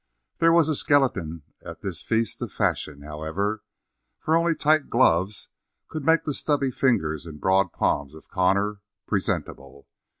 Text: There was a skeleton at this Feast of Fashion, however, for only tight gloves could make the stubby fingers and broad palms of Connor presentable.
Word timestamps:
There 0.39 0.51
was 0.51 0.67
a 0.67 0.75
skeleton 0.75 1.43
at 1.63 1.81
this 1.83 2.01
Feast 2.01 2.41
of 2.41 2.51
Fashion, 2.51 3.03
however, 3.03 3.61
for 4.19 4.35
only 4.35 4.55
tight 4.55 4.89
gloves 4.89 5.49
could 5.89 6.03
make 6.03 6.23
the 6.23 6.33
stubby 6.33 6.71
fingers 6.71 7.27
and 7.27 7.39
broad 7.39 7.71
palms 7.71 8.15
of 8.15 8.27
Connor 8.27 8.81
presentable. 9.05 9.87